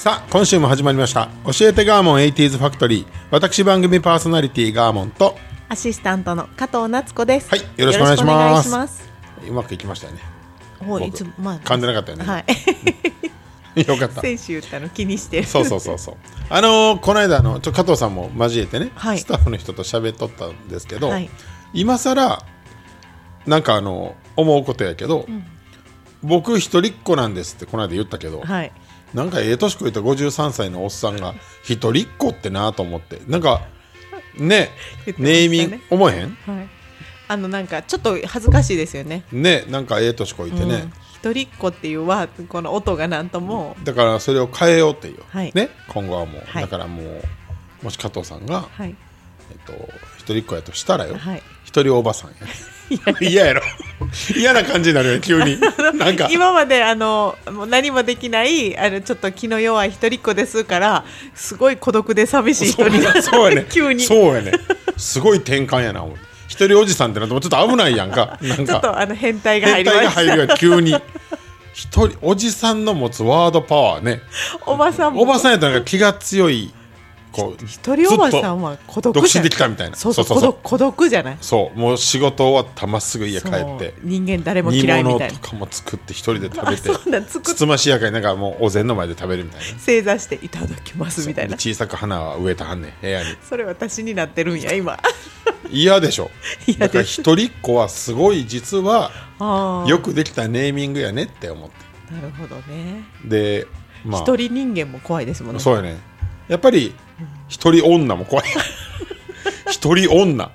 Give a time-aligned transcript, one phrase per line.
[0.00, 1.28] さあ今週も始まりました。
[1.44, 3.06] 教えてガーモン 80s ファクトリー。
[3.30, 5.36] 私番組パーソナリティガーモンと。
[5.68, 7.50] アシスタントの加藤夏子です。
[7.50, 9.06] はいよろしくお願いします。
[9.46, 10.20] うまくいきましたよね。
[10.78, 12.24] 僕ほういつもまあ噛んでなかったよね。
[12.24, 12.46] はい。
[13.86, 14.22] よかった。
[14.22, 15.46] 先週言ったの気にしてる。
[15.46, 16.14] そうそうそうそう。
[16.48, 19.18] あのーこの間あのちょ加藤さんも交えてね、はい。
[19.18, 21.28] スタッフの人と喋っとったんですけど、はい。
[21.74, 22.42] 今さら
[23.44, 25.26] なんかあの思うことやけど、
[26.22, 28.72] 僕一人っ子なんですってこの間言ったけど、はい。
[29.14, 33.20] なんかええ年こいた53歳のおっさんが一人っ子ってなと思って。
[33.26, 33.62] なんか
[34.36, 34.70] ね
[35.18, 36.36] ネーミング思えへん？
[36.46, 36.68] はい。
[37.28, 39.24] あのなんかちょっと恥ずかしいですよね。
[39.32, 40.92] ねなんかええ年こいてね、うん。
[41.32, 45.52] 一人っ子っていうはこの音がなんとも、だからそれを変えようっていう、はい。
[45.54, 45.68] ね？
[45.88, 46.62] 今後はもう、はい。
[46.62, 48.96] だからもうもし加藤さんが、はい。
[49.50, 49.72] えっと、
[50.18, 51.42] 一人っ子やとしたらよ、はい。
[51.64, 52.36] 一人おばさんや
[53.20, 53.62] 嫌やろ。
[54.34, 55.58] 嫌な感じになるよね急に。
[55.94, 56.28] なんか。
[56.30, 62.88] 今まであのもう何もできないあのちょっと気の弱い一人っ子ですからすごい孤独で寂しい人。
[62.88, 63.66] にそうそうやね。
[63.70, 64.04] 急に。
[64.04, 64.52] そうやね。
[64.96, 66.04] すごい転換やな
[66.48, 68.38] 一人おじさんってなってもちょっと危ないやんか。
[68.42, 70.96] なんちょっかとあの変態が入変態りましたが入る急に。
[71.72, 74.20] 一人おじさんの持つワードパワーね。
[74.66, 75.22] おばさんも。
[75.22, 76.74] おばさんやったら気が強い
[77.32, 79.96] こう一人おばさんは孤独独身できたみたいな。
[79.96, 81.38] そうそうそう孤独じゃない？
[81.40, 83.94] そうもう仕事終わったらまっすぐ家帰って。
[84.02, 85.34] 人間誰も煮嫌いみたいな。
[85.34, 89.78] 物とかも作って一人で食べてあそんなん作っつつましやかになんかもうお膳の前で食べるみたいな。
[89.78, 91.26] 正座していただきます。
[91.28, 93.36] みたいなで小さく花は植えたはんねん部屋に。
[93.48, 94.98] それ私になってるんや今。
[95.70, 96.30] 嫌でしょ。
[96.78, 99.10] だから一人っ子はすごい実は
[99.86, 102.14] よくできたネーミングやねって思って。
[102.14, 103.04] なるほどね。
[103.24, 103.66] で
[104.04, 104.22] まあ。
[104.22, 105.60] 一人人間も怖いですもんね。
[105.60, 105.98] そうやね。
[106.48, 106.92] やっぱり
[107.50, 108.46] 一人女も怖い。
[109.70, 110.50] 一人女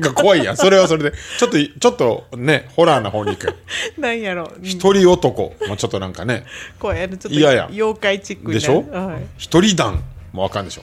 [0.00, 0.56] が怖いやん。
[0.56, 1.12] それはそれで。
[1.38, 3.54] ちょっとちょっとねホラーな方に行く。
[3.98, 4.50] なんやろ。
[4.62, 6.44] 一人男もちょっとなんかね。
[6.78, 8.84] 怖いあのちょっと嫌や妖怪チックでしょ？
[8.90, 9.26] はい。
[9.36, 10.02] 一人団
[10.32, 10.82] もあかんでしょ。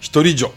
[0.00, 0.48] 一人女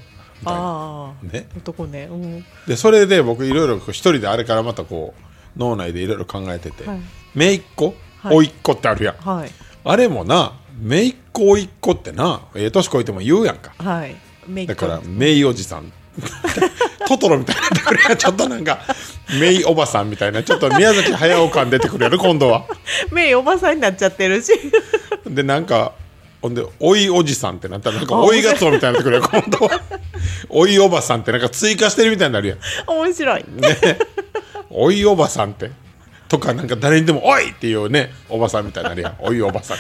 [0.42, 1.14] みたいな。
[1.22, 1.48] ね。
[1.58, 2.08] 男ね。
[2.10, 2.46] うん。
[2.68, 7.00] でそれで僕いろいろ一人であれからまたこう脳内でいろいろ考えてて、はい。
[7.36, 7.94] 姪っ子？
[8.22, 8.38] はい。
[8.38, 9.52] 甥っ子ってあるやん、はい。
[9.84, 13.74] あれもな姪っ子甥っ子ってなええ年こいても言うやんか。
[13.78, 14.16] はい
[14.48, 15.92] メイクだから姪おじさん。
[17.08, 18.04] トトロみたいになってくる。
[18.04, 18.80] やんちょっとなんか
[19.40, 20.44] 姪おばさんみたいな。
[20.44, 22.66] ちょっと宮崎駿感出てくるやろ今度は。
[23.12, 24.54] メイおばさんになっちゃってるし。
[25.28, 25.94] でなんか
[26.42, 29.82] ほんでおいおじさんってなったらなんかあおいがつおみたいになってくるやん今度は。
[30.50, 32.58] おいおばさんってなんか追加してるみたいになるやん。
[32.88, 33.46] 面白い。
[33.48, 34.00] ね。
[34.70, 35.72] おいおばさんって。
[36.28, 39.16] とかなんか誰にでも「おい!」っていうねおばさんみたいになるやん。
[39.20, 39.78] おいおばさん。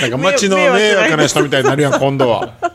[0.00, 2.54] なんか街の迷惑な人みたいになるやん今度は。
[2.60, 2.72] だ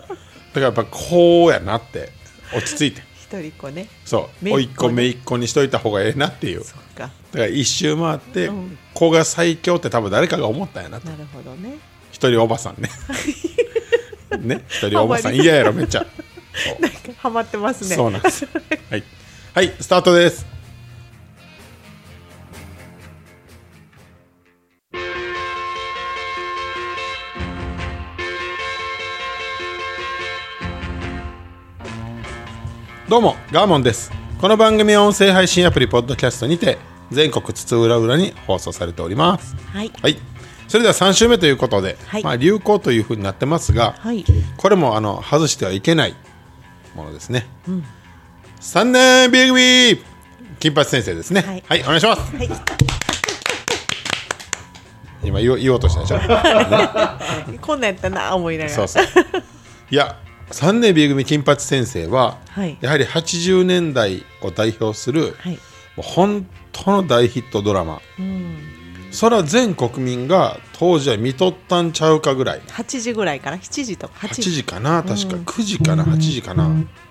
[0.53, 2.09] からやっぱこうやなって
[2.55, 3.01] 落ち着いて。
[3.15, 3.87] 一人っ子ね。
[4.05, 4.45] そう。
[4.45, 4.53] 姪っ子ね。
[4.53, 6.63] おいっ子めいっ子にしといた方がええなっていう。
[6.63, 7.03] そっか。
[7.03, 8.77] だから一周回って、うん。
[8.93, 11.07] 子が最強って多分誰かが思ったんやなと。
[11.07, 11.77] なるほどね。
[12.11, 12.89] 一人おばさんね。
[14.39, 14.63] ね？
[14.67, 15.35] 一人おばさん。
[15.35, 16.05] 嫌やろめっちゃ。
[16.79, 17.95] なんかハマってますね。
[17.95, 18.47] そうなんです。
[18.89, 19.03] はい、
[19.53, 20.45] はい、スタートです
[33.09, 34.12] どうもガーモンです。
[34.40, 36.78] この番組は音声配信アプリポッドキャストにて
[37.09, 39.56] 全国津々浦々に放送されております。
[39.56, 39.92] はい。
[40.00, 40.20] はい。
[40.68, 42.23] それでは3週目ということで、はい。
[42.23, 44.23] まあ、流行というふうになってますが、はい。
[44.58, 46.14] これもあの外してはいけない
[46.94, 47.47] ものですね、
[48.61, 50.03] 3年 B 組
[50.59, 51.41] 金八先生ですね。
[51.41, 52.35] は、はいいお願いします。
[52.35, 52.50] はい。
[55.23, 56.20] 今言おう言おうとしたでしょ。
[57.59, 58.76] こんなんやったな思いながら。
[58.76, 59.05] そうそう。
[59.90, 60.16] いや
[60.51, 62.78] 3年 B 組金八先生は、はい。
[62.81, 65.59] やはり80年代を代表する、はい。
[65.97, 68.01] 本当の大ヒットドラマ、
[69.11, 72.61] それは全国民が当時は見とったんちゃうかぐらい。
[72.61, 74.13] 8時ぐらいから7時とか。
[74.28, 75.03] 8 8時時かな？
[75.03, 75.35] 確か。
[75.35, 76.69] 9時かな？8時かな、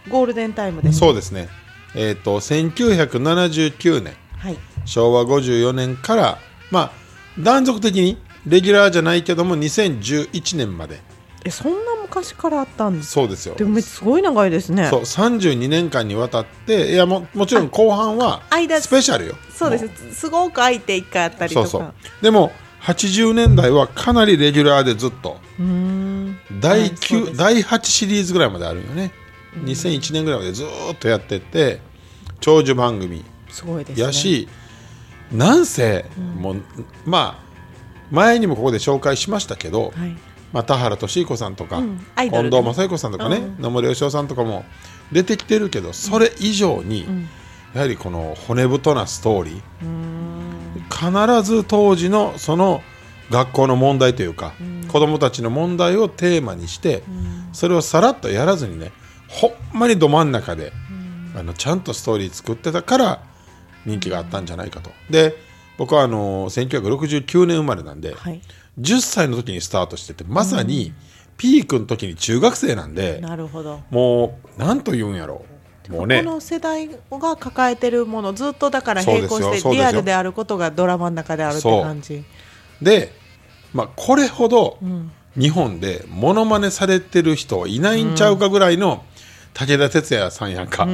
[0.09, 1.49] ゴールデンタイムですそうですね。
[1.95, 4.15] えっ、と1979年。
[4.39, 4.59] はい。
[4.85, 6.39] 昭和54年から
[6.71, 6.93] まあ
[7.39, 11.01] 断続的にレギュラーじゃないけども2011年まで
[11.45, 13.55] えそんな昔からあったんですそうですよ。
[13.55, 14.89] でもすごい長いですね。
[14.89, 19.35] そう32年間にわたっていやももちろん後半はあ間スペシャルよ。
[19.55, 19.85] そうです。
[19.87, 21.69] もすごく空いて一回あったりとか。
[21.69, 21.95] そうそう。
[22.23, 22.53] でも
[22.83, 25.39] 80年代はかなりレギュラーでずっと。
[25.59, 26.39] うーん。
[26.61, 27.37] 第はいそう9、です。
[27.39, 29.13] 第8シリーズぐらいまであるよね、
[29.65, 31.81] 2001年ぐらいまでずーっとやってて
[32.41, 33.25] 長寿番組。
[33.51, 34.05] すごいですね。
[34.05, 34.49] やし、
[35.33, 36.05] なんせ、
[36.37, 36.63] もう
[37.05, 37.49] まあ
[38.11, 40.17] 前にもここで紹介しましたけど、はい
[40.53, 43.63] まあ、田原俊彦さんとか、うん近藤正彦さんとかね、うん。
[43.63, 44.65] 野村義雄さんとかも
[45.13, 47.07] 出てきてるけどそれ以上に、
[47.75, 52.83] やはりこの骨太なストーリー必ず当時のその
[53.31, 54.55] 学校の問題というか、
[54.91, 57.03] 子供たちの問題をテーマにして、
[57.53, 58.93] それをさらっとやらずにね
[59.29, 60.73] ほんまにど真ん中で、
[61.37, 63.23] あのちゃんとストーリー作ってたから
[63.85, 64.91] 人気があったんじゃないかと。
[65.11, 65.37] で
[65.77, 68.41] 僕はあの1969年生まれなんで、はい
[68.81, 70.93] 10歳の時にスタートしててまさに
[71.37, 73.81] ピークの時に中学生なんで、なるほど。
[73.91, 75.45] もうなんと言うんやろ
[75.89, 75.93] う。
[75.93, 76.19] もうね。
[76.19, 82.25] この世代が抱えてるものずっとだから並行してリアルであることがドラマの中であるって感じ。
[82.83, 83.13] で、
[83.73, 84.79] まあ、これほど
[85.39, 89.05] 日本でモノマネされてる人いないんちゃうかぐらいの
[89.55, 90.87] 武田鉄矢さんやんか、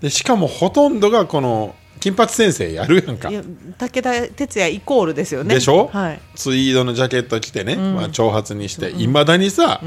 [0.00, 3.30] でしかもほとんどがこの金八先生やるやんか。
[3.30, 3.42] いや
[3.78, 5.54] 武田鉄矢イコールですよね。
[5.54, 6.20] でしょ、はい。
[6.34, 9.80] ツイードのジャケット着てね、まあ、長髪にしていま、未だにさ、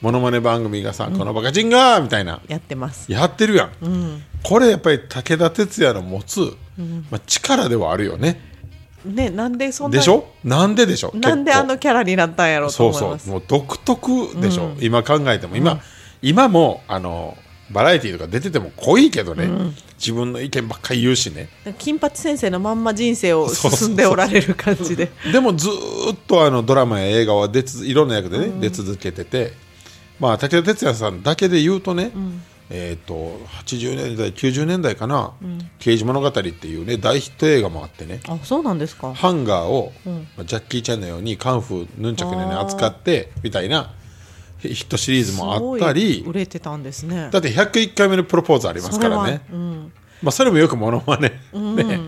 [0.00, 2.40] モノマネ番組がさ、このバカチンがーみたいな。
[2.48, 3.10] やってます。
[3.10, 6.40] やってるやん、これやっぱり武田鉄矢の持つ、
[7.10, 8.40] まあ、力ではあるよね。
[9.04, 10.26] ねなんでそんなでしょ？
[10.42, 11.12] なんででしょ？
[11.14, 13.26] なんであのキャラになったんやろうとそう思います。
[13.26, 15.56] そうもう独特でしょ、今考えても。
[15.56, 15.80] 今、
[16.22, 17.36] 今もあの
[17.70, 19.48] バラエティーとか出てても濃いけどね、
[19.98, 21.48] 自分の意見ばっかり言うしね。
[21.78, 25.10] 金八先生のまんま人生を進んでおられる感じで。
[25.32, 29.52] でもずーっとあのドラマや映画は出ついろんな役でね、出続けてて。
[30.18, 32.10] まあ武田鉄矢さんだけで言うとね、
[32.70, 35.32] えっ、と80年代90年代かな
[35.78, 38.20] 「刑事物語」っていうね大ヒット映画もあってね。
[38.28, 39.12] あそうなんですか。
[39.14, 43.92] ハンガーを、まあジャッキー・チェンのようにカンフーヌンチャクに扱ってみたいな
[44.58, 46.24] ヒヒットシリーズもあったり。
[46.26, 47.28] 売れてたんですね。
[47.30, 49.42] だって101回目のプロポーズありますからね。
[49.46, 49.92] それはうん。
[50.22, 52.00] まあ、それもよくモノマネ、ね。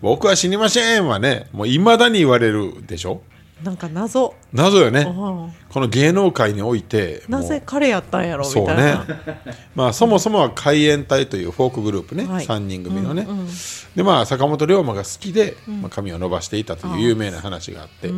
[0.00, 3.22] 僕は死にませんはねもういまだに言われるでしょ。
[3.62, 4.34] なんか謎。
[4.52, 5.00] 謎よね。
[5.00, 5.52] うん。
[5.68, 7.40] この芸能界においてもう。
[7.40, 8.76] なぜ彼やったんやろみそうね。
[8.76, 9.06] たいな、
[9.74, 12.46] まあ、そもそもは海援隊というフォークグループね、はい。
[12.46, 13.26] 3人組のね、
[13.96, 18.12] でまあ坂本龍馬が好きで、まあ、髪を伸ばしていたという有名な話があって、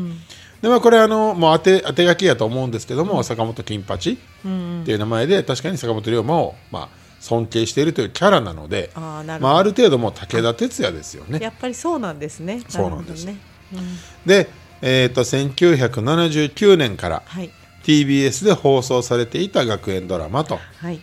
[0.63, 4.49] でまあ、これあのもう当て当て書きやと思うんですけども、坂本金八って
[4.93, 6.89] いう名前で確かに坂本龍馬を、まあ、
[7.21, 9.53] 尊敬しているというキャラなのであーなるほど。
[9.53, 11.39] まあ、ある程度もう武田鉄矢ですよね。
[11.41, 12.63] やっぱりそうなんですね。
[12.69, 13.27] そうなんです。
[13.27, 13.35] る
[13.73, 13.89] ほどね。
[14.27, 14.49] で、
[14.83, 17.51] えー、と1979年からはい。
[17.83, 20.59] TBS で放送されていた学園ドラマと。
[20.79, 21.01] はい。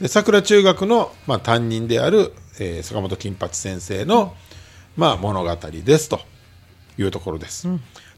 [0.00, 4.34] で桜中学の、まあ、担任である、えー坂本金八先生の、
[4.96, 6.20] まあ、物語ですと
[6.98, 7.68] いうところです、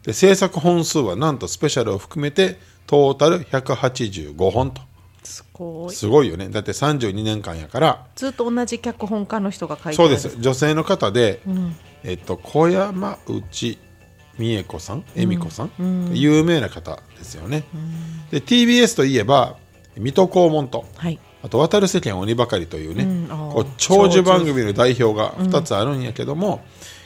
[0.04, 4.82] で制作本数はなんとスペシャルを含めてトータル185本と。
[5.22, 5.94] すごい。
[5.94, 6.48] すごいよね。
[6.48, 8.06] だって32年間やから。
[8.16, 10.36] ずっと同じ脚本家の人が書いてそうです。
[10.40, 11.40] 女性の方で、
[12.02, 13.78] えっと、小山内
[14.38, 17.64] 美恵子さん恵美子さん、有名な方ですよね、
[18.30, 19.56] で TBS といえば
[19.96, 20.86] 水戸黄門と。
[20.96, 21.18] はい。
[21.42, 26.62] あと「渡る世間鬼ばかり」というね、こう長寿番組の代表が2つあるんやけども、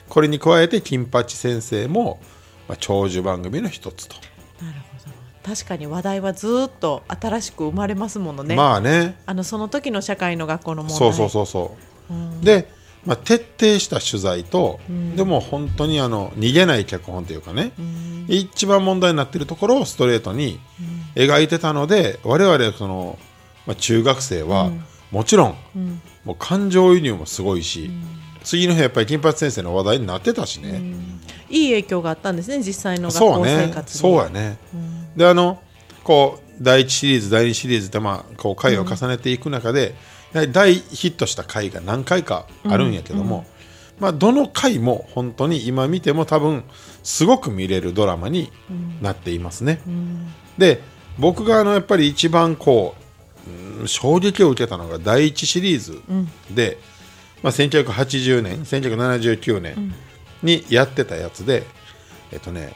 [0.08, 2.20] これに加えて金八先生も、
[2.68, 4.16] まあ、長寿番組の一つと、
[4.62, 5.54] なるほど。
[5.54, 9.16] 確かに話題はずっと新しく生まれますものね、まあね。
[9.26, 10.98] あのその時の社会の学校の問題。
[10.98, 11.76] そうそうそうそ
[12.42, 12.68] う、で、
[13.04, 14.80] まあ、徹底した取材と、
[15.16, 17.72] でも本当にあの逃げない脚本というかね、
[18.28, 20.58] 一番問題になっているところをストレートに
[21.14, 23.18] 描いてたので我々その、
[23.66, 24.70] まあ、中学生は、
[25.10, 25.56] もちろん、
[26.24, 27.90] もう感情移入もすごいし、
[28.44, 30.80] 次の日やっぱり金八先生の話題になってたしね、
[31.48, 33.64] いい影響があったんですね実際の学校そうね。
[33.68, 34.00] 生活に。
[34.00, 34.58] そうやね、
[35.16, 35.60] であの
[36.04, 39.94] こう第1シリーズ第2シリーズってまあこう回を重ねていく中で、
[40.32, 43.46] やはり大ヒットした回が何回かあるんやけども、
[43.98, 46.64] まあ、どの回も本当に今見ても多分
[47.02, 48.52] すごく見れるドラマに
[49.00, 49.80] なっていますね、
[50.58, 50.80] で
[51.18, 56.02] 僕があのやっぱり一番こううん衝撃を受けたのが第1シリーズ
[56.50, 56.78] で、
[57.44, 59.94] まあ、1980年1979年
[60.42, 61.62] にやってたやつで
[62.32, 62.72] えっとね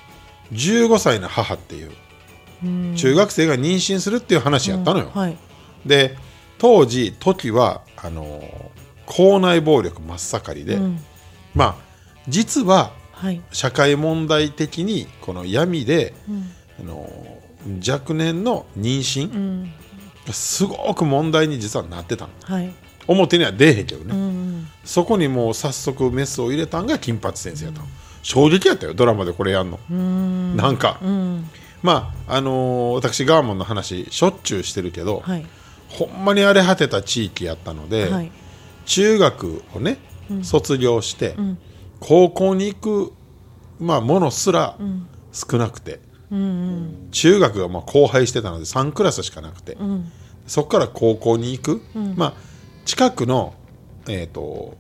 [0.53, 1.91] 15歳の母っていう
[2.95, 5.37] 中学生が妊娠するっていう話やったのよ、はい。
[5.87, 6.17] で
[6.59, 8.43] 当時時はあの
[9.07, 10.79] 校内暴力真っ盛りで、
[11.55, 11.75] まあ
[12.29, 13.43] 実ははい。
[13.53, 16.15] 社会問題的にこの闇で、
[16.79, 17.11] あの
[17.87, 19.73] 若年の妊娠、うん。
[20.31, 22.33] すごく問題に実はなってたの。
[22.43, 22.75] はい
[23.09, 27.87] 表には出えへんけどね、うんそこにもう早速メスを入れたんが金八先生やったの、
[28.23, 30.57] 衝撃やったよドラマでこれやんの、うん。
[30.57, 31.51] なんか、うん。
[31.83, 35.47] まああのー私ガーモンの話しょっちゅうしてるけど、はい。
[35.91, 38.33] ほんまに荒れ果てた地域やったので、はい。
[38.87, 39.99] 中学をね、
[40.43, 41.59] 卒業して、ん。
[42.01, 43.13] 高校に行く、
[43.79, 44.77] まあ、ものすら
[45.33, 46.01] 少なくて、
[46.31, 47.09] うんうん。
[47.11, 50.11] 中学がまあ荒廃してたので3クラスしかなくて、うん。
[50.47, 51.83] そこから高校に行く、
[52.17, 52.48] まあ、
[52.89, 53.53] 近くの、
[54.09, 54.79] えー、と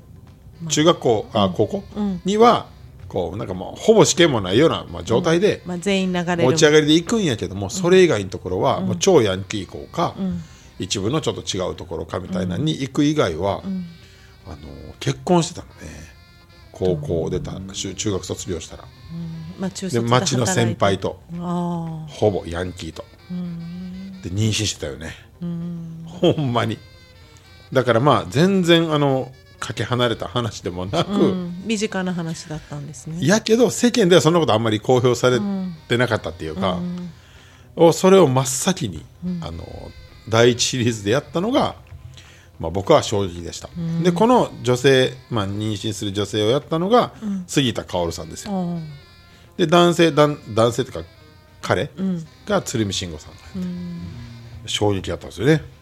[0.70, 2.20] 中学校、あ高校、うん。
[2.24, 2.66] には
[3.06, 6.42] こうなんかもうほぼ試験もないような、まあ、状態でまあ全員流れる。
[6.44, 10.42] 持ち上がりで行くんやけども、それ以外のところは、もう超ヤンキー校か、ん。
[10.78, 13.62] 一部のちょっと違うところかみたいなのに行く以外は、
[14.46, 14.56] あの
[15.00, 16.08] 結婚してたのね。
[16.72, 18.84] 高校出た、中中学卒業したら。
[19.58, 21.20] まあ中で町の先輩と
[22.08, 23.04] ほぼヤンキーと。
[24.22, 25.12] で妊娠してたよね。
[26.06, 26.78] ほんまに
[27.72, 33.18] だからまあ全然あのかけ離れた話でもなく、あ、うん、身近な話だったんですね。
[33.20, 35.40] やけど世間ではそんなことあんまり公表され
[35.88, 36.78] てなかったっていうか、
[37.76, 39.04] おそれを真っ先に、
[39.42, 39.64] あの
[40.28, 41.74] 第一シリーズでやったのが、
[42.60, 43.68] まあ、僕は正直でした、
[44.02, 47.12] でこの女性、まあ、妊娠する女性をやったのが、
[47.46, 48.52] 杉田薫さんですよ。
[48.52, 48.78] あ
[49.56, 51.08] で男性男男性というか
[51.60, 51.90] 彼
[52.46, 53.32] が鶴見慎吾さん、
[54.66, 55.62] 衝撃やったんですよね。
[55.64, 55.77] お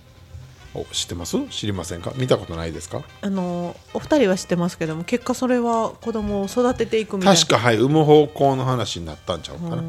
[0.92, 1.36] 知ってます？
[1.50, 2.12] 知りませんか？
[2.16, 3.02] 見たことないですか？
[3.22, 7.40] あのお二人は知ってますけども結果それは子供を育てていくみたいな。
[7.40, 9.82] 確かはい産む方向の話になったんちゃうかな。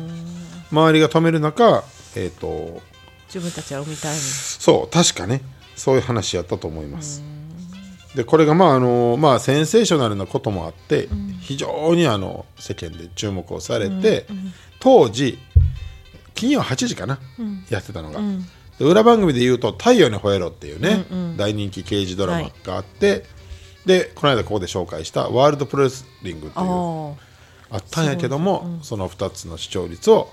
[0.72, 1.84] 周りが止める中
[2.16, 2.82] えっ、と
[3.28, 4.20] 自分たちは産みたいに。
[4.22, 5.42] そう確かね。
[5.76, 7.22] そういう話やったと思います。
[8.16, 11.08] でこれがまああのまあセンセーショナルなこともあって、
[11.42, 14.26] 非常にあの世間で注目をされて、
[14.80, 15.38] 当時
[16.34, 17.20] 金曜8時かな、
[17.70, 18.20] やってたのが、
[18.80, 21.06] で裏番組で言うと「太陽に吠えろ」っていうね、
[21.36, 23.26] 大人気刑事ドラマがあって、
[23.86, 26.66] でこの間ここで紹介した「ワールドプロレスリング」っていう
[27.70, 30.30] あったんやけども、その2つの視聴率を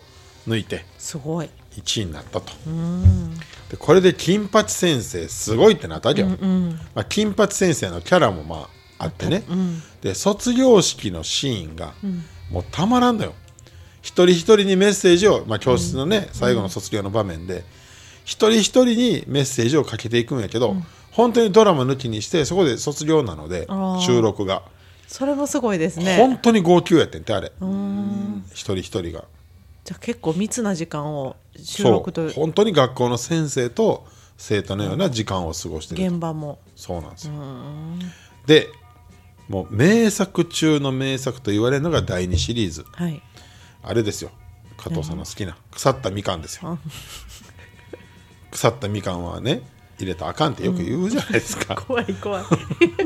[0.47, 1.51] 抜いてすごい。
[1.77, 2.53] 1位になったと。
[3.71, 9.43] でこれで金八先生すごいってなったわけよ、まあ、金八先生のキャラもまああってね、
[10.03, 11.95] で卒業式のシーンが
[12.51, 13.35] もうたまらんのよ。
[14.03, 17.65] 一人一人にメッセージを、まあ、教室のね、最後の卒業の場面で
[18.25, 20.77] 一人一人にメッセージをかけていくんやけど、
[21.13, 23.69] 本当にドラマ抜きにしてそこで卒業なので
[24.01, 24.63] 収録が、
[25.07, 26.17] それもすごいですね。
[26.17, 27.53] 本当に号泣やってんてあれ。
[28.53, 29.25] 一人一人が。
[29.85, 32.31] じゃあ結構密な時間を収そ録とう。
[32.31, 34.07] 本当に学校の先生と
[34.39, 36.59] 生徒のような時間を過ごしてる現場も。
[36.75, 37.35] そうなんですよ。
[38.47, 38.69] で
[39.49, 42.87] もう名作中の名作と言われるのが第2シリーズ。
[42.93, 43.23] はい。
[43.83, 44.31] あれですよ。
[44.77, 46.79] 加藤さんの好きな腐ったみかんですよ
[48.55, 49.63] 腐ったみかんはね
[49.99, 52.45] 入れたらあかんってよく言うじゃないですか、怖 い怖い。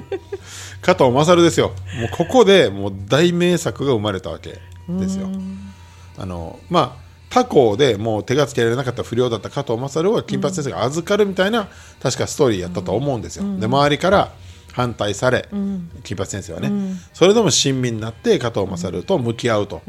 [0.80, 1.72] 加藤勝ですよ。
[2.00, 5.28] もうここでもう大名作が生まれたわけですよ。
[6.16, 11.68] あのまあ他校でもう手がつけられなかった不良だった加藤勝を金八先生が預かるみたいな、
[12.02, 14.32] 確かストーリーやったと思うんですよ、で周りから
[14.78, 15.48] 反対され、
[16.04, 16.70] 金八先生はね、
[17.12, 19.82] それでも親身になって加藤勝と向き合うと、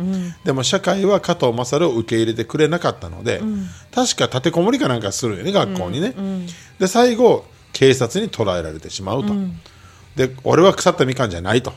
[0.43, 3.39] でも社会は加藤勝を受け入れてくれなかったので、
[3.93, 6.15] 確か立てこもりかなんかするよね学校にね、
[6.79, 9.35] で最後警察に捕らえられてしまうと、
[10.15, 11.71] で俺は腐ったみかんじゃないと、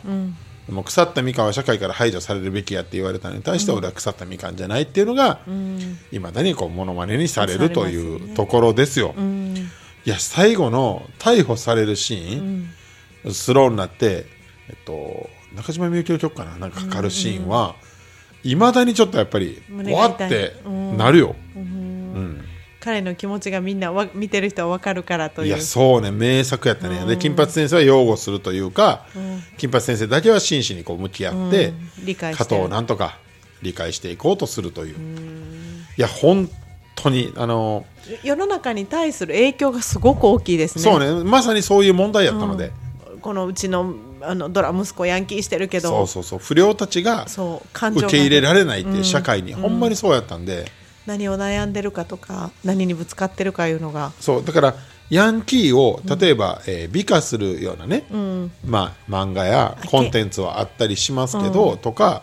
[0.70, 5.40] もう腐ったみかんは社会から排除されるべきやって言われたのに対して俺は腐ったみかんじゃないっていうのが
[6.10, 9.14] いま、だにこうモノマネにされるというところですよ。
[10.04, 12.68] いや最後の逮捕されるシーン、
[13.30, 14.26] スローになって、
[14.68, 16.56] えっと、中島みゆきの曲かな？
[16.56, 17.76] なんかかかるシーンは
[18.42, 19.62] いま、だにちょっとやっぱり
[19.92, 20.54] わって
[20.96, 21.36] なるよ。
[22.80, 25.46] 彼の気持ちがみんなわ見てる人は分かるからという。
[25.46, 26.10] いやそうね。
[26.10, 29.06] 名作やったね、で金八先生は擁護するというか、
[29.56, 32.06] 金八先生だけは真摯にこう向き合って、うん。
[32.06, 33.18] 理解加藤をなんとか
[33.62, 34.96] 理解していこうとするという、
[35.96, 36.50] いや本
[36.96, 37.86] 当にあの
[38.24, 40.82] 世の中に対する影響がすごく大きいですね。
[40.82, 41.22] そうね。
[41.22, 42.72] まさにそういう問題やったので、
[43.22, 46.38] このうちのあのドラ息子ヤンキーしてるけどそうそうそう。
[46.38, 49.54] 不良たちがそう感情が受け入れられないって社会に。
[49.54, 50.66] ほんまにそうやったんで、
[51.06, 54.12] 何を悩んでるかとか何にぶつかってるかいうのが。
[54.20, 54.74] そうだから
[55.10, 58.04] ヤンキーを例えば、えー美化するようなね、
[58.64, 62.22] まあ、漫画やコンテンツはあったりしますけど、とか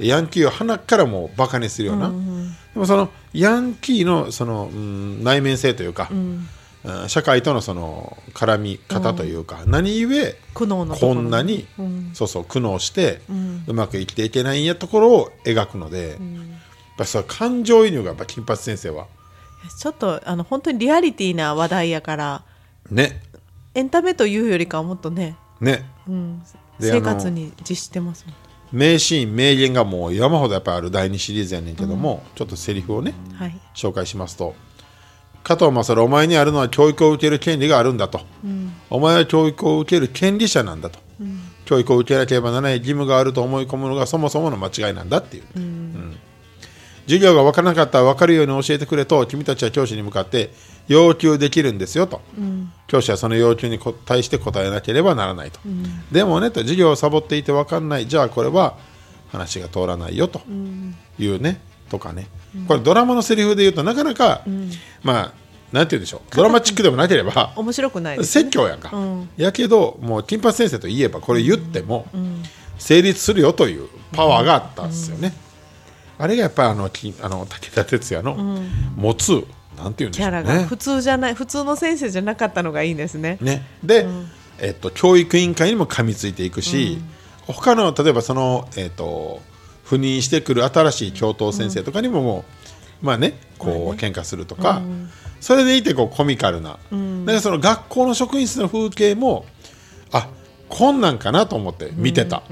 [0.00, 2.14] ヤンキーを鼻からもバカにするような、で
[2.80, 6.48] もそのヤンキーのその、うん内面性というか、うん
[7.08, 10.08] 社会とのその絡み方というか、何故
[10.52, 11.66] 苦悩のとこんなに、
[12.12, 13.22] そうそう苦悩して、
[13.66, 16.18] うまく生きていけないんやところを描くので、やっ
[16.98, 19.06] ぱそう感情移入がやっぱ金八先生は。
[19.78, 22.42] ちょっとあの本当にリアリティな話題やから
[22.90, 23.22] ね。
[23.74, 25.86] エンタメというよりかはもっとね、ね。
[26.06, 26.40] うん、
[26.78, 28.34] で生活に実してますもん。
[28.72, 33.58] 名シーン名言がもう山ほどやっぱりある第2シリーズやねんけども、ちょっとセリフをねはい。
[33.74, 34.54] 紹介しますと
[35.44, 38.22] 加藤勝お前にあるのは教育を受ける権利があるんだと、
[38.90, 40.98] お前は教育を受ける権利者なんだと、
[41.66, 46.16] 教育を受けなければならない義務があると思い込むのがそもそもの間違いなんだっていう、うん。
[47.06, 50.48] 授業が分からなかったら分かるように教えてくれと君たちは教師に向かって
[50.88, 52.22] 要求できるんですよと、
[52.86, 55.60] 教師はその要求にこ対して答えなければならないと、
[56.10, 58.08] でもねと授業をサボっていて分かんない。
[58.08, 58.78] じゃあこれは
[59.30, 60.40] 話が通らないよと
[61.18, 61.60] いうね、
[61.94, 62.26] とかね。
[62.66, 64.42] これドラマのセリフで言うとなかなか、
[65.02, 65.32] まあ
[65.72, 66.34] なんて言うんでしょう。
[66.34, 68.24] ドラマチックでもなければ面白くないね。
[68.24, 69.28] 説教やんか、うん。
[69.36, 72.06] やけどもう金八先生といえばこれ言っても
[72.78, 75.34] 成立するよというパワーがあったんですよね、
[76.18, 78.60] あれがやっぱりあのきあの武田鉄矢の
[78.96, 79.44] 持つ、
[79.76, 80.30] なんていうんでキャしょうね。
[80.30, 83.38] ラが普通じゃない普通の先生じゃなかったのがいいですね。
[83.40, 83.64] ね。
[83.82, 84.06] で、
[84.58, 86.98] えっと、教育委員会にも噛みついていくし、
[87.46, 89.42] 他の例えばその、えっと、
[89.84, 92.44] 赴任してくる新しい教頭先生とかにもも
[93.02, 94.82] う、まあねこう喧嘩するとか、
[95.40, 99.44] それでいてこうコミカルな、だからその学校の職員室の風景も
[100.12, 100.28] あ
[100.68, 102.42] こんなんかなと思って見てた、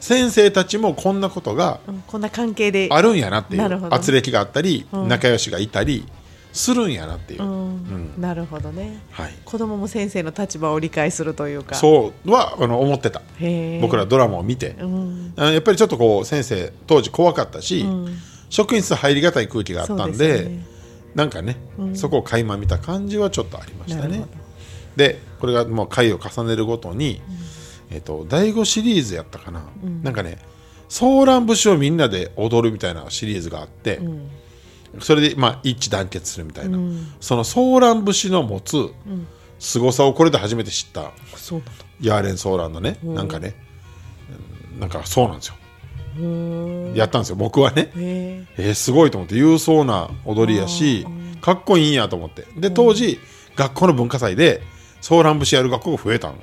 [0.00, 2.88] 先生たちもこんなことがうんこんな関係で。
[2.90, 3.94] あるんやなっていうなるほど。
[3.94, 6.06] 圧力があったり、仲良しがいたり
[6.56, 8.14] するんやなっていう、うん。
[8.18, 9.00] なるほどね。
[9.10, 11.74] はい、子供も先生の立場を理解するというか。
[11.74, 13.22] そうはあの思ってた。
[13.80, 15.34] 僕らドラマを見て、うん。
[15.36, 18.08] やっぱりちょっとこう先生当時怖かったし、ん。
[18.48, 20.76] 職員室入りがたい空気があったんでね。
[21.14, 21.56] なんかね、
[21.94, 24.26] そこを垣間見た感じはちょっとありましたね。
[24.96, 27.22] でこれがもう回を重ねるごとに、
[27.90, 29.64] えっと第5シリーズやったかな、
[30.02, 30.38] なんかね
[30.88, 34.00] 「ソーラン節をみんなで踊る」みたいなシリーズがあって、
[35.00, 36.78] それでまあ一致団結するみたいな、
[37.20, 38.90] そのソーラン節の持つ
[39.58, 41.12] 凄さをこれで初めて知った。
[42.00, 43.54] ヤーレン・ソーランのね、なんかね
[44.74, 45.54] うんなんかそうなんですよ。
[46.94, 47.90] やったんですよ僕はね。
[47.96, 51.06] ええーすごいと思って勇壮な踊りやし
[51.40, 52.46] かっこいいんやと思って。
[52.56, 53.18] で当時
[53.54, 54.62] 学校の文化祭で
[55.00, 56.34] ソーラン節やる学校が増えたの。
[56.38, 56.42] で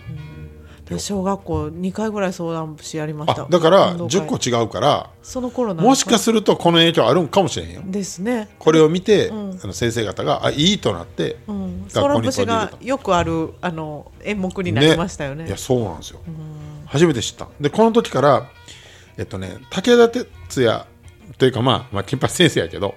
[0.97, 3.43] 小学校2回ぐらい相談しやりました。
[3.43, 4.21] あだから運動会。
[4.21, 7.81] 10個違うからその頃もしかすするとこの影響あるんかもしれへんよ。
[7.85, 8.49] ですね。
[8.59, 9.59] これを見て、ん。
[9.63, 11.85] あの先生方があいいとなって、うん。
[11.87, 15.47] ソーラン学校に節がよくあるあの演目になりましたよね。
[15.47, 16.19] いやそうなんですよ、
[16.85, 17.47] 初めて知った。
[17.59, 18.49] でこの時から
[19.17, 20.87] えっとね武田鉄矢
[21.37, 22.95] というかまあ、まあ、金八先生やけど、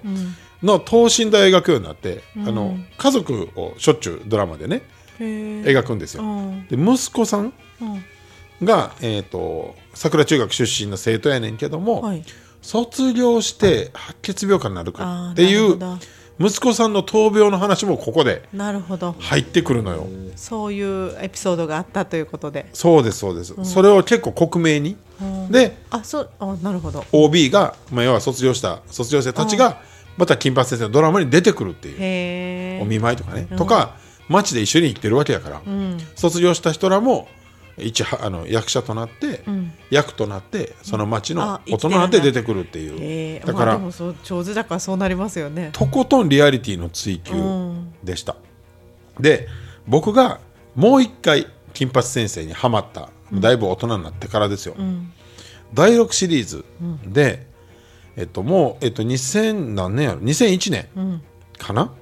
[0.61, 4.81] の等身大を描くようになって、あの家族をしょっちゅうドラマでね
[5.19, 6.67] 描くんですよ、うん。
[6.67, 8.65] で息子さんうん。
[8.65, 12.23] が、えー、と桜中学出身の生徒やねんけども、はい。
[12.61, 15.79] 卒業して白血病かになるあかーっていう
[16.39, 18.47] 息子さんの闘病の話もここで
[19.19, 22.67] 入ってくるのよ、そういうエピソードがあったということで。
[22.73, 24.97] そうですそうです、それを結構克明に、
[25.49, 27.05] であそうあなるほど。
[27.11, 29.81] OB が、まあ、要は卒業した卒業生たちが
[30.17, 32.83] また金八先生のドラマに出てくるっていう。
[32.83, 33.95] お見舞いとかね、とか
[34.29, 35.61] 街で一緒に生きてるわけやから、
[36.15, 37.27] 卒業した人らも
[37.77, 39.41] 一はあの役者となって、
[39.89, 45.69] 役となってその街のあ大人になって出てくるっていう、へえだから、まあ、でもそう上手だからそうなりますよね。
[45.73, 47.33] とことんリアリティの追求
[48.03, 48.35] でした、
[49.19, 49.47] で
[49.87, 50.39] 僕が
[50.75, 54.75] もう一回金八先生にはまっただいぶ大人になってからですよ、
[55.73, 56.65] 第6シリーズ
[57.05, 57.45] で、
[58.15, 61.21] えっと、もう、えっと、2000何年やろ？2001年
[61.59, 61.93] かな、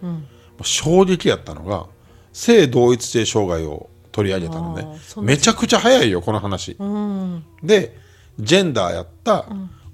[0.61, 1.87] 衝撃やったのが
[2.35, 4.85] 性同一性障害を取り上げたのね。
[5.21, 7.45] めちゃくちゃ早いよこの話、うん。
[7.63, 7.97] で
[8.37, 9.45] ジェンダーやった、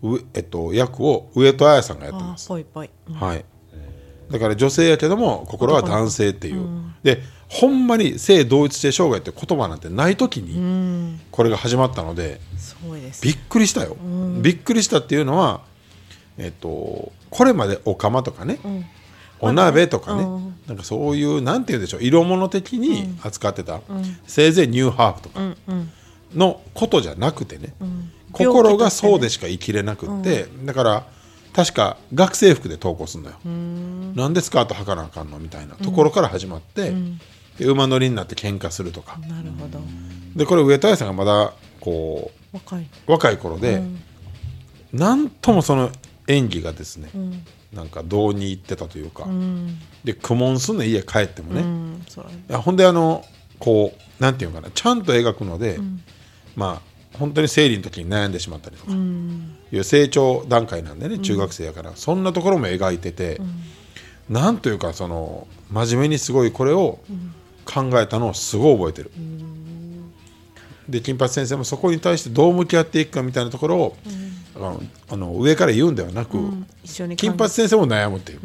[0.02, 2.48] うえっと、役を上戸彩さんがやってあます。
[2.48, 2.90] ぽいぽい。
[3.14, 3.46] はい、
[4.32, 6.68] だから女性やけども心は男性っていう、
[7.04, 12.42] でほんまに性同一性障害って言葉なんてない時にこれが始まったので
[13.22, 13.96] びっくりしたよ、
[14.42, 15.62] びっくりしたっていうのは、
[16.40, 18.58] えっと、これまでお釜とかね、
[19.42, 20.56] お鍋とかね、うん。
[20.68, 23.82] なんかそういうなんて言うんでしょう色物的に扱ってた、
[24.28, 25.40] せいぜいニューハーフとか。
[26.36, 27.74] のことじゃなくてね、
[28.32, 31.06] 心がそうでしか生きれなくって、だから
[31.54, 33.36] 確か学生服で登校するのよ、
[34.16, 35.76] なんでスカート履かなあかんのみたいな。
[35.76, 36.94] ところから始まって、
[37.58, 39.18] で馬乗りになって喧嘩するとか。
[39.28, 39.80] なるほど。
[40.36, 43.82] でこれ上戸彩さんがまだこ若い、う若い頃で、
[44.94, 45.90] なんともその
[46.28, 49.78] 演技がですね、うんなんかどうにいってたというか、うん。
[50.04, 53.24] で苦悶すんね家帰ってもね、いうんそうやほんであの
[53.60, 55.80] こうなんていうのかなちゃんと描くので、
[56.56, 59.56] まあ本当に生理の時に悩んでしまったりとか、うん。
[59.72, 63.40] いう成長段階なんでね中学生やから、そんなところも描いてて、
[64.30, 67.00] なんというかその真面目にすごいこれを
[67.66, 69.12] 考えたのをすごい覚えてる。
[70.90, 74.18] で金八先生もそこに対してどう向き合っていくかみたいなところを、あの
[75.10, 76.38] あの上から言うんではなく、
[76.84, 78.40] 一緒に考え金八先生も悩むっていう、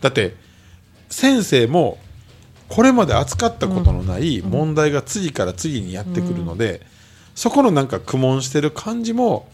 [0.00, 0.34] だって
[1.08, 1.98] 先生も
[2.68, 6.80] これまで扱ったことのない問題が次から次にやってくるので、
[7.34, 9.48] そこのなんか苦悶してる感じも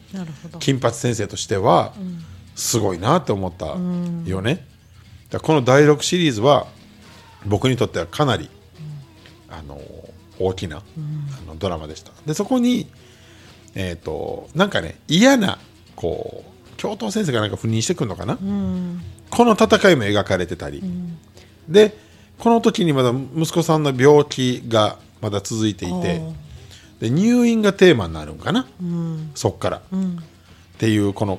[0.58, 1.92] 金八先生としては
[2.54, 3.76] すごいなって思った
[4.28, 4.66] よね。
[5.30, 6.66] だこの第6シリーズは
[7.46, 8.48] 僕にとってはかなり、
[9.48, 9.80] あの
[10.38, 10.80] 大きな、あ
[11.46, 12.12] のドラマでした。
[12.26, 12.90] でそこに、
[13.74, 15.58] えー、となんかね嫌な
[16.00, 20.82] こう教頭先生がなんか赴任してくるのかな、この戦いも描かれてたり、
[21.68, 21.94] で
[22.38, 26.22] この時にまだ息子さんの病気がまだ続いていて
[27.00, 28.66] で入院がテーマになるんかな、
[29.34, 29.82] そっから、っ
[30.78, 31.38] ていうこの、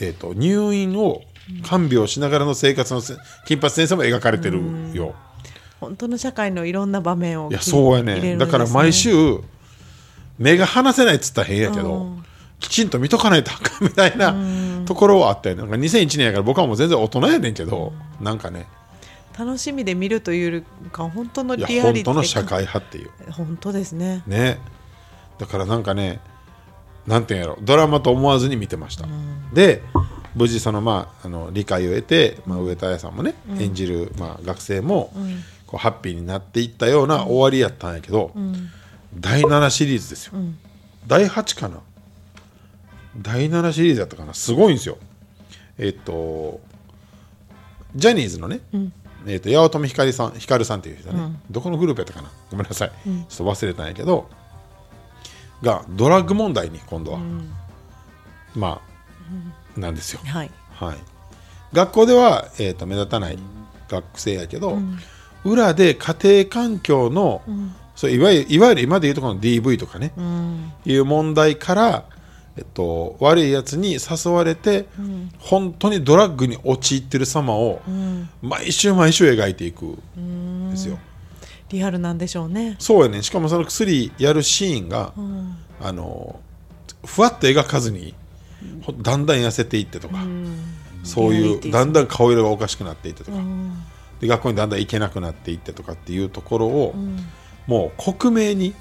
[0.00, 1.22] えー、と入院を
[1.62, 3.14] 看病しながらの生活のせ
[3.46, 4.60] 金八先生も描かれてる
[4.94, 5.14] よ。
[5.78, 9.38] 本当の社会のいろんな場面をいやそうやねだから毎週
[10.38, 12.16] 目が離せないっつったら変やけど、
[12.62, 14.34] きちんと見とかないとあかんみたいな
[14.86, 15.62] ところはあったよね。
[15.62, 18.66] なんか2001年やから僕はもう全然大人やねんけど、なんかね。
[19.38, 23.10] 楽しみで見るというか本当のリアリティ本当の社会派っていう。
[23.32, 24.22] 本当ですね。
[24.26, 24.58] ね。
[25.38, 26.20] だからなんかね
[27.06, 27.58] なんていうんやろ。
[27.60, 29.06] ドラマと思わずに見てました、
[29.52, 29.82] で
[30.36, 35.12] 無事そのまああの理解を得て、まあ、上田彩さんもね、演じる、まあ、学生も、
[35.66, 38.32] こうハッピーになっていったような終わりやったんやけど、
[39.14, 40.34] 第7シリーズですよ、
[41.06, 41.80] 第8かな
[43.16, 44.34] 第7シリーズやったかな。
[44.34, 44.98] すごいんですよ。
[45.78, 46.60] えっと
[47.94, 48.60] ジャニーズのね、
[49.26, 52.30] えっと八乙女ひかりさんひかるさんっていう人ね、どこのグループやったかな。
[52.50, 54.28] ごめんなさい、ちょっと忘れたんやけど。
[55.62, 57.20] がドラッグ問題に今度は、
[58.54, 58.80] ま
[59.76, 60.50] あなんですよ、はい。
[60.74, 60.96] はい、
[61.72, 63.38] 学校では、えー、と目立たない
[63.88, 64.78] 学生やけど、
[65.44, 67.42] 裏で家庭環境の、
[67.94, 70.12] そういわゆるいわゆる今でいうとこの DV とかね、
[70.84, 72.04] いう問題から、
[72.56, 74.86] えっと、悪いやつに誘われて、
[75.38, 77.80] 本当にドラッグに陥ってる様を、
[78.42, 79.98] 毎週毎週描いていく。
[80.18, 80.98] んですよ。
[81.70, 82.76] リアルなんでしょうね。
[82.78, 85.14] そうやねしかもその薬やるシーンが、
[85.80, 86.38] あの
[87.04, 88.14] ふわっと描かずに
[88.82, 90.16] ほだんだん痩せていってとか、
[91.02, 93.38] そういうだんだん顔色がおかしくなっていってとか、
[94.20, 96.94] で学校にだんだん行けなくなっていってとかっていうところを、
[97.66, 98.74] もう克明に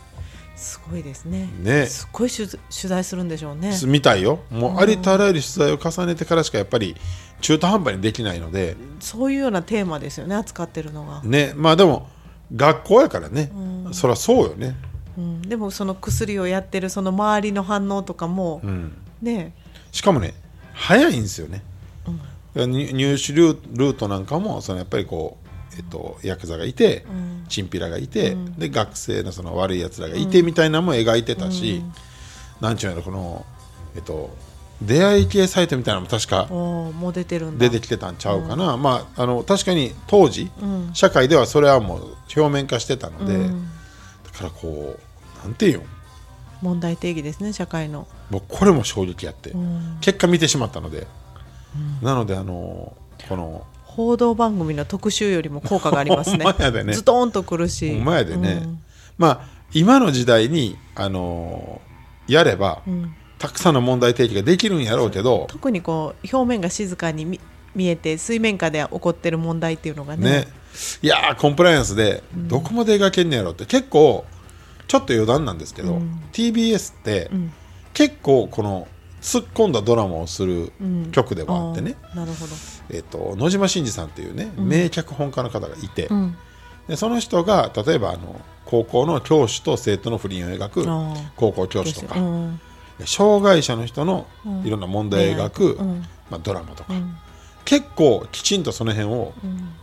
[0.62, 1.50] すごいですね。
[1.60, 1.88] ね。
[1.88, 3.76] すっごい取取材するんでしょうね。
[3.88, 4.40] 見たいよ。
[4.52, 6.96] もうありとあらゆる取材を重ねてからしかやっぱり
[7.42, 11.54] 中途半端にできないので、そういうようなテーマですよね扱ってるのが、ね。
[11.56, 12.08] まあでも
[12.56, 13.52] 学校やからね、
[13.92, 14.76] そりゃそうよね。
[15.18, 18.94] うん、でもその薬をやってるその周りの反応とかも、うん。
[19.22, 19.54] ね。
[19.92, 20.36] しかもね
[20.74, 21.64] 早いんですよね、
[22.56, 27.06] 入入手ルールートなんかもそのやっぱりこう、えっと、ヤクザがいて、
[27.48, 31.84] チンピラがいて、で学生のその悪いやつらがいてみたいなのも描いてたし、
[32.60, 33.46] なんちゅうのこの、
[33.96, 34.36] えっと、
[34.82, 36.48] 出会い系サイトみたいなのも確か
[37.58, 40.52] 出てきてたんちゃうかな、まああの確かに当時、
[40.94, 45.84] 社会ではそれはもう表面化してたので、だからこうなんていうん？
[46.62, 48.08] 問題定義ですね社会の。
[48.30, 49.54] 僕これも衝撃やって、
[50.02, 51.08] 結果見てしまったので、
[52.02, 52.96] なのであの
[53.30, 56.46] この報道番組の特集よりも効果がありますね。
[56.84, 56.94] ね。
[56.94, 57.94] ズドーンとくるし。
[57.94, 58.80] ほんまやでね、うん。
[59.18, 59.42] まあ
[59.74, 61.82] 今の時代にあの
[62.28, 62.82] やれば、
[63.38, 67.40] たくさんの問題提起ができるんやろうけど特にこう表面が静かに見
[67.76, 70.30] 見えて水面下で起こってる問題っていうのがね。
[70.30, 70.48] ね。
[71.02, 74.26] いやーコンプライアンスでどこまで描けんねやろうって結構
[74.88, 76.02] ちょっと余談なんですけど、
[76.34, 77.30] TBS って、
[77.94, 78.88] 結構この
[79.22, 80.72] 突っ込んだドラマをする
[81.12, 82.54] 局ではあってね、あーなるほど。
[82.90, 86.36] えっと野島伸司さんっていうね、名脚本家の方がいて、ん。
[86.88, 90.86] でその人が例えばあの高校の教師と生徒の不倫を描く
[91.36, 92.16] 高校教師とか、
[93.06, 94.26] 障害者の人の
[94.64, 96.06] いろんな問題を描く、うん。
[96.32, 96.94] まあ、ドラマとか、
[97.66, 99.34] 結構きちんとその辺を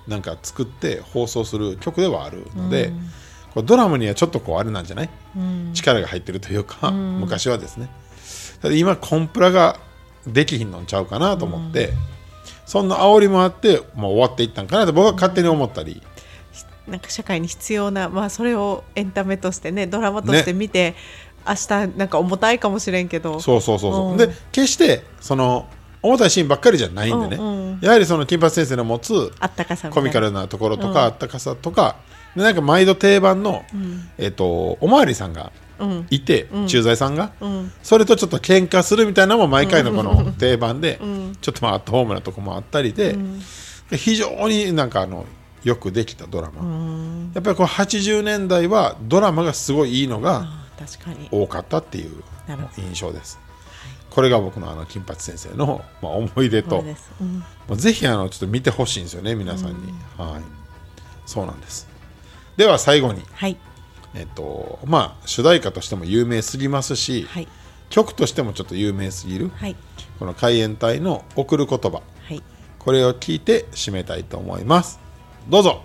[0.07, 2.91] なんか作って放送する曲ではあるので、
[3.53, 5.11] こうドラマにはちょっとこうあれなんじゃない、
[5.75, 7.91] 力が入ってるというか、昔はですね
[8.65, 9.79] 今コンプラが
[10.27, 11.93] できひんのんちゃうかなと思って、
[12.67, 16.03] そんな煽りもあって、まあ、終わっていったんかなと僕は勝手に思ったり、
[16.87, 20.95] なんか社会に必要な、まあ、それをエンタメとしてねドラマとして見て、
[21.47, 23.41] 明日なんか重たいかもしれんけど。
[23.41, 24.17] そうそうそうそう、うん。
[24.17, 25.69] で決してその
[26.03, 31.97] 重たいシーンばっかりじゃないんでね、うんうんやはりその金八先生の持つあったかさコミカルなところとか、あったかさとか。
[32.35, 33.65] でなんか毎度定番の、
[34.19, 36.07] えっとおまわりさんがうん。
[36.11, 37.73] いて、駐在さんが、ん。
[37.83, 41.01] それとちょっと喧嘩するみたいなのも毎回のこの定番で、
[41.41, 43.17] ちょっとまあアットホームなとこもあったりで、
[43.93, 45.27] 非常になんかあの
[45.65, 46.63] よくできたドラマ。
[47.35, 50.49] やっぱりこの80年代はドラマがすごいいいのが
[51.31, 52.23] 多かったっていう
[52.77, 53.39] 印象です。
[54.11, 56.83] これが僕のあの金八先生の、まあ、思い出と
[57.19, 57.25] そ
[57.71, 57.79] うん。
[57.79, 60.43] ぜひあのちょっと見てほしいんですよね皆さんに、はい。
[61.27, 61.89] そうなんです。
[62.57, 63.23] では最後に。
[63.33, 63.57] はい
[64.15, 67.49] えっとまあ主題歌としても有名すぎますし、はい。
[67.91, 69.77] 曲としてもちょっと有名すぎる、はい。
[70.19, 72.03] この海援隊の「送る言葉。
[72.23, 72.43] はい」
[72.79, 74.99] これを聞いて締めたいと思います。
[75.49, 75.83] どうぞ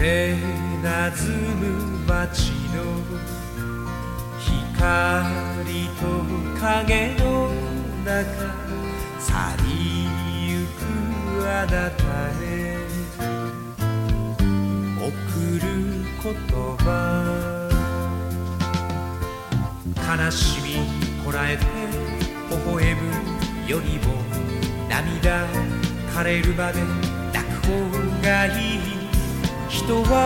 [0.00, 0.34] くれ
[0.82, 2.78] なずむ街の
[4.38, 6.02] 光と
[6.58, 7.50] 影の
[8.02, 8.08] 中
[9.20, 9.28] 去
[9.62, 9.68] り
[10.48, 10.80] ゆく
[11.46, 12.02] あなた
[12.40, 12.80] へ。
[14.96, 15.04] 送
[15.58, 15.68] る
[16.22, 16.34] 言
[16.78, 16.86] 葉。
[19.94, 20.68] 悲しみ
[21.22, 21.64] こらえて
[22.48, 24.14] 微笑むよりも
[24.88, 25.46] 涙
[26.14, 26.80] 枯れるまで
[27.34, 28.48] 泣く方がい
[28.86, 28.89] い。
[29.70, 30.18] 人は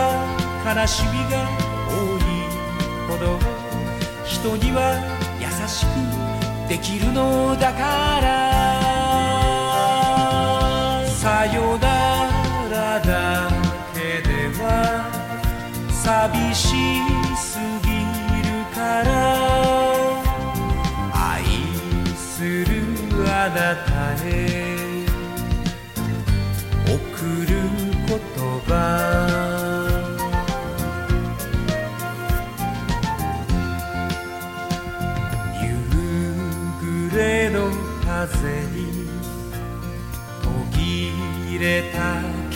[0.65, 1.47] 悲しみが
[1.87, 2.25] 多い
[3.07, 3.37] ほど
[4.25, 4.97] 人には
[5.39, 5.89] 優しく
[6.67, 8.25] できるのだから。
[11.07, 11.87] さよな
[12.71, 13.51] らだ
[13.93, 14.63] けでは
[15.89, 16.65] 寂し
[17.37, 17.89] すぎ
[18.49, 19.09] るから。
[21.13, 21.45] 愛
[22.15, 22.67] する
[23.27, 23.91] あなた
[24.25, 24.27] へ
[26.87, 26.91] 送
[27.45, 27.53] る
[28.07, 28.17] 言
[28.67, 29.14] 葉。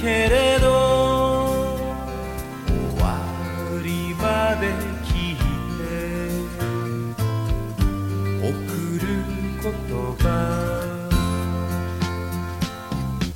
[0.02, 0.68] けれど
[2.68, 3.20] 終わ
[3.84, 4.72] りまで
[5.04, 5.80] 聞いて
[8.42, 8.48] 送
[9.06, 9.08] る
[9.62, 9.70] 言
[10.20, 10.24] 葉。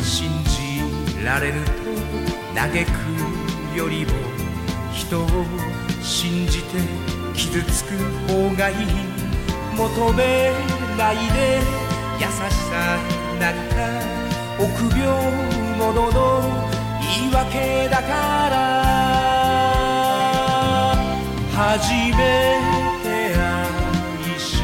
[0.03, 0.55] 信じ
[1.25, 1.71] られぬと
[2.55, 4.11] 嘆くよりも
[4.93, 5.27] 人を
[6.01, 6.79] 信じて
[7.33, 7.89] 傷つく
[8.31, 8.75] 方がいい。
[9.75, 10.51] 求め
[10.97, 11.59] ないで
[12.19, 12.97] 優しさ
[13.39, 13.75] なんか
[14.59, 14.63] 臆
[14.99, 15.52] 病
[15.83, 16.41] 者の
[17.01, 18.07] 言い訳だか
[18.49, 18.55] ら
[21.53, 22.13] 初め
[23.03, 24.61] て愛し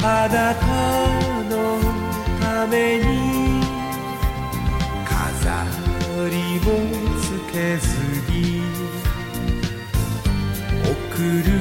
[0.00, 0.06] た。
[0.24, 0.60] あなた。
[1.50, 1.54] の
[2.40, 2.66] た。
[2.68, 3.60] めに
[5.04, 5.64] 飾
[6.30, 6.66] りも
[7.20, 7.86] つけず
[8.30, 8.62] に
[10.84, 11.59] 送る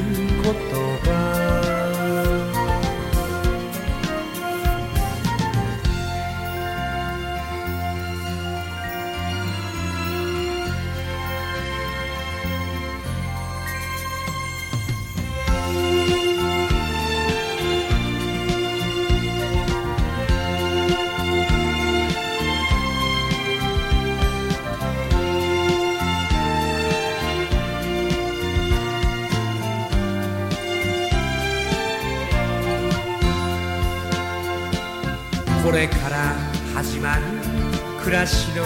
[38.10, 38.64] 暮らしの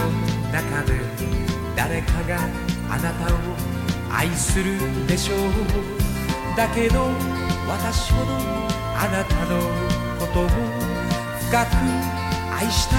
[0.53, 0.93] 中で
[1.75, 2.47] 誰かが
[2.89, 3.37] あなたを
[4.09, 5.37] 愛するでしょう。
[6.55, 7.09] だけど
[7.67, 8.31] 私ほど
[8.95, 9.59] あなたの
[10.17, 11.75] ことを深く
[12.57, 12.95] 愛した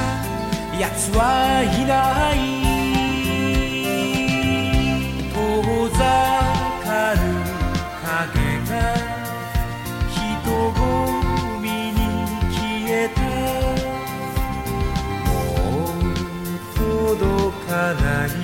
[0.79, 2.64] やつはいない。
[17.93, 18.44] ない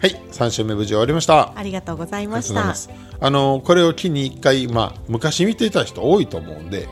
[0.00, 1.52] はい3週目無事終わりました。
[1.56, 2.74] ありがとうございました。
[3.20, 6.88] あのこれを機に一回まあ昔見ていた人多いと思うんではい。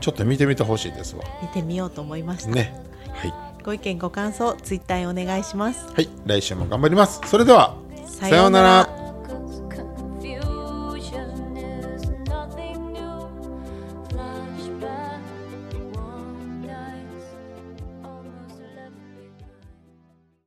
[0.00, 1.24] ちょっと見てみてほしいですわ。
[1.42, 2.82] 見てみようと思いました、ね。
[3.12, 3.34] はい。
[3.62, 5.86] ご意見ご感想ツイッターへお願いします。
[5.92, 7.20] はい来週も頑張ります。
[7.26, 9.05] それではさようなら